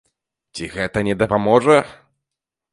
[0.59, 1.77] Ці гэта не дапаможа?